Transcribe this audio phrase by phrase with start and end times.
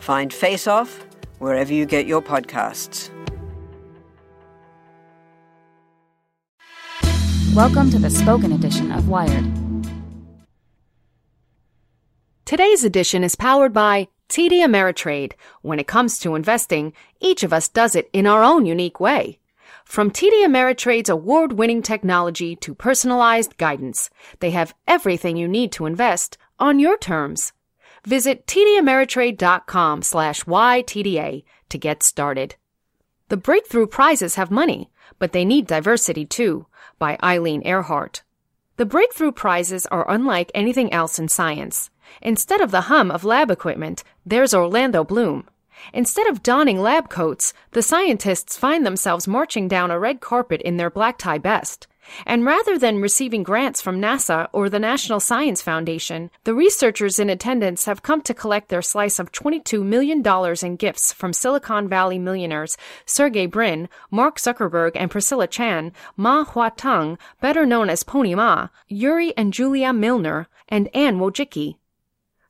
[0.00, 1.04] Find Face Off
[1.40, 3.10] wherever you get your podcasts.
[7.54, 9.44] Welcome to the spoken edition of Wired.
[12.46, 15.34] Today's edition is powered by TD Ameritrade.
[15.60, 19.38] When it comes to investing, each of us does it in our own unique way.
[19.84, 26.38] From TD Ameritrade's award-winning technology to personalized guidance, they have everything you need to invest
[26.58, 27.52] on your terms.
[28.04, 32.56] Visit tdameritrade.com slash YTDA to get started.
[33.28, 36.66] The breakthrough prizes have money, but they need diversity too
[36.98, 38.22] by Eileen Earhart.
[38.76, 41.90] The breakthrough prizes are unlike anything else in science.
[42.22, 45.48] Instead of the hum of lab equipment, there's Orlando Bloom.
[45.92, 50.76] Instead of donning lab coats, the scientists find themselves marching down a red carpet in
[50.76, 51.86] their black tie best.
[52.26, 57.30] And rather than receiving grants from NASA or the National Science Foundation, the researchers in
[57.30, 60.22] attendance have come to collect their slice of $22 million
[60.62, 67.18] in gifts from Silicon Valley millionaires Sergey Brin, Mark Zuckerberg, and Priscilla Chan, Ma Huateng,
[67.40, 71.76] better known as Pony Ma, Yuri and Julia Milner, and Anne Wojcicki.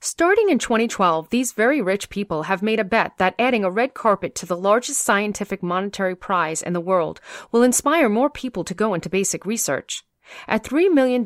[0.02, 3.92] Starting in 2012, these very rich people have made a bet that adding a red
[3.92, 7.20] carpet to the largest scientific monetary prize in the world
[7.52, 10.02] will inspire more people to go into basic research.
[10.48, 11.22] At $3 million,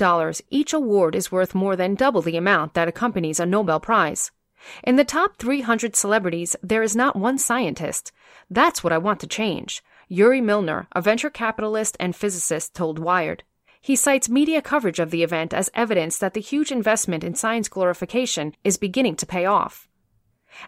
[0.50, 4.32] each award is worth more than double the amount that accompanies a Nobel Prize.
[4.82, 8.10] In the top 300 celebrities, there is not one scientist.
[8.50, 9.84] That's what I want to change.
[10.08, 13.44] Yuri Milner, a venture capitalist and physicist, told Wired.
[13.84, 17.68] He cites media coverage of the event as evidence that the huge investment in science
[17.68, 19.90] glorification is beginning to pay off.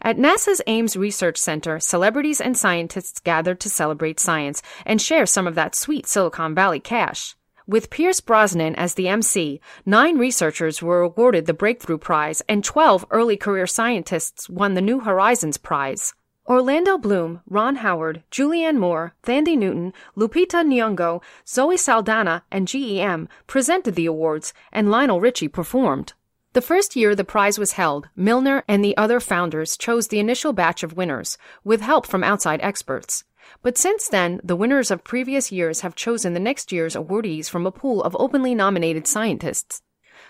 [0.02, 5.46] At NASA's Ames Research Center, celebrities and scientists gathered to celebrate science and share some
[5.46, 7.34] of that sweet Silicon Valley cash.
[7.66, 13.06] With Pierce Brosnan as the MC, nine researchers were awarded the Breakthrough Prize and 12
[13.10, 16.12] early career scientists won the New Horizons Prize.
[16.48, 23.96] Orlando Bloom, Ron Howard, Julianne Moore, Thandie Newton, Lupita Nyong'o, Zoe Saldana, and GEM presented
[23.96, 26.12] the awards, and Lionel Richie performed.
[26.52, 30.52] The first year the prize was held, Milner and the other founders chose the initial
[30.52, 33.24] batch of winners, with help from outside experts.
[33.62, 37.66] But since then, the winners of previous years have chosen the next year's awardees from
[37.66, 39.82] a pool of openly nominated scientists.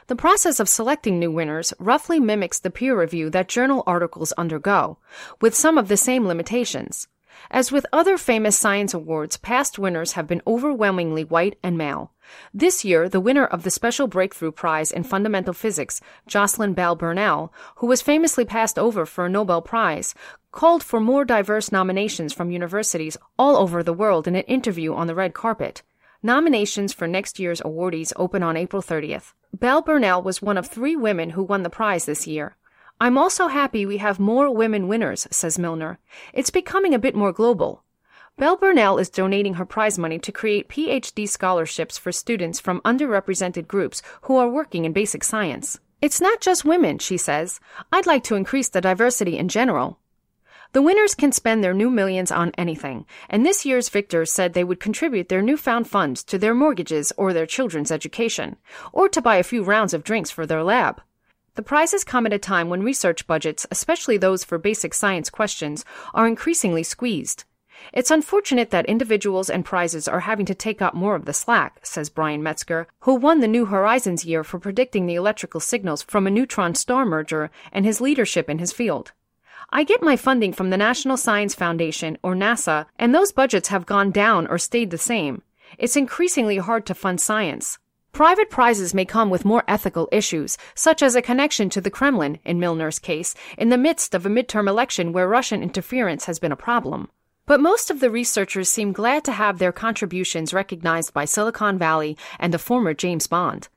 [0.08, 4.98] The process of selecting new winners roughly mimics the peer review that journal articles undergo,
[5.40, 7.08] with some of the same limitations.
[7.50, 12.12] As with other famous science awards, past winners have been overwhelmingly white and male.
[12.54, 17.52] This year, the winner of the Special Breakthrough Prize in Fundamental Physics, Jocelyn Bell Burnell,
[17.76, 20.14] who was famously passed over for a Nobel Prize,
[20.52, 25.08] called for more diverse nominations from universities all over the world in an interview on
[25.08, 25.82] the red carpet.
[26.22, 29.32] Nominations for next year's awardees open on April 30th.
[29.52, 32.56] Bell Burnell was one of three women who won the prize this year.
[33.00, 35.98] I'm also happy we have more women winners, says Milner.
[36.32, 37.84] It's becoming a bit more global.
[38.38, 43.66] Bell Burnell is donating her prize money to create PhD scholarships for students from underrepresented
[43.66, 45.78] groups who are working in basic science.
[46.02, 47.60] It's not just women, she says.
[47.92, 49.98] I'd like to increase the diversity in general.
[50.76, 54.62] The winners can spend their new millions on anything, and this year's victors said they
[54.62, 58.56] would contribute their newfound funds to their mortgages or their children's education,
[58.92, 61.00] or to buy a few rounds of drinks for their lab.
[61.54, 65.82] The prizes come at a time when research budgets, especially those for basic science questions,
[66.12, 67.44] are increasingly squeezed.
[67.94, 71.86] It's unfortunate that individuals and prizes are having to take up more of the slack,
[71.86, 76.26] says Brian Metzger, who won the New Horizons year for predicting the electrical signals from
[76.26, 79.12] a neutron star merger and his leadership in his field.
[79.70, 83.84] I get my funding from the National Science Foundation, or NASA, and those budgets have
[83.84, 85.42] gone down or stayed the same.
[85.76, 87.78] It's increasingly hard to fund science.
[88.12, 92.38] Private prizes may come with more ethical issues, such as a connection to the Kremlin,
[92.44, 96.52] in Milner's case, in the midst of a midterm election where Russian interference has been
[96.52, 97.10] a problem.
[97.44, 102.16] But most of the researchers seem glad to have their contributions recognized by Silicon Valley
[102.38, 103.68] and the former James Bond.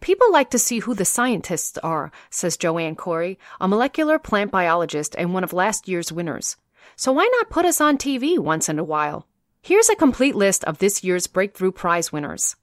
[0.00, 5.14] People like to see who the scientists are, says Joanne Chory, a molecular plant biologist
[5.18, 6.56] and one of last year's winners.
[6.96, 9.26] So why not put us on TV once in a while?
[9.62, 12.56] Here's a complete list of this year's Breakthrough Prize winners.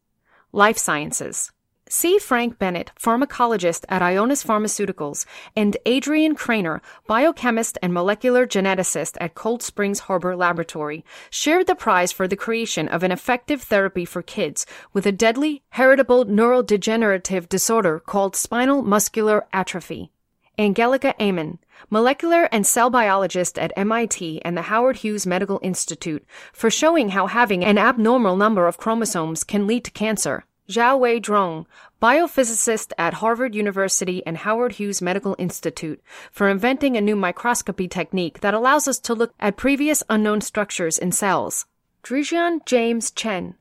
[0.51, 1.51] Life Sciences.
[1.91, 2.19] C.
[2.19, 5.25] Frank Bennett, pharmacologist at Ionis Pharmaceuticals,
[5.55, 12.11] and Adrian Krainer, biochemist and molecular geneticist at Cold Springs Harbor Laboratory, shared the prize
[12.11, 17.99] for the creation of an effective therapy for kids with a deadly, heritable neurodegenerative disorder
[17.99, 20.11] called spinal muscular atrophy.
[20.59, 21.57] Angelika Amon,
[21.89, 27.25] molecular and cell biologist at MIT and the Howard Hughes Medical Institute, for showing how
[27.25, 30.45] having an abnormal number of chromosomes can lead to cancer.
[30.69, 31.65] Xiaowei Zhuang,
[31.99, 35.99] biophysicist at Harvard University and Howard Hughes Medical Institute,
[36.31, 40.99] for inventing a new microscopy technique that allows us to look at previous unknown structures
[40.99, 41.65] in cells.
[42.03, 43.55] Zhijian James Chen,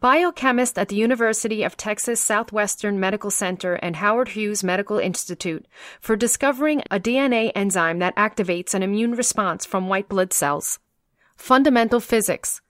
[0.00, 5.64] biochemist at the University of Texas Southwestern Medical Center and Howard Hughes Medical Institute,
[5.98, 10.78] for discovering a DNA enzyme that activates an immune response from white blood cells.
[11.36, 12.60] Fundamental Physics,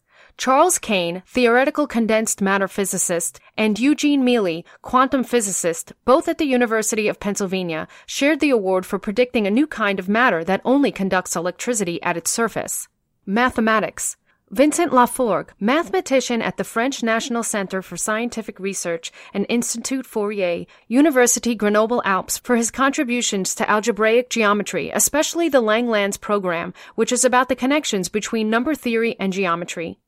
[0.41, 7.09] Charles Kane, theoretical condensed matter physicist, and Eugene Mele, quantum physicist, both at the University
[7.09, 11.37] of Pennsylvania, shared the award for predicting a new kind of matter that only conducts
[11.37, 12.89] electricity at its surface.
[13.27, 14.17] Mathematics.
[14.49, 21.55] Vincent Lafforgue, mathematician at the French National Center for Scientific Research and Institut Fourier, University
[21.55, 27.51] Grenoble Alpes, for his contributions to algebraic geometry, especially the Langlands program, which is about
[27.51, 29.99] the connections between number theory and geometry.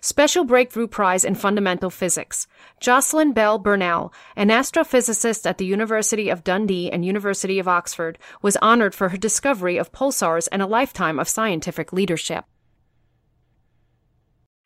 [0.00, 2.46] Special Breakthrough Prize in Fundamental Physics.
[2.80, 8.56] Jocelyn Bell Burnell, an astrophysicist at the University of Dundee and University of Oxford, was
[8.58, 12.44] honored for her discovery of pulsars and a lifetime of scientific leadership.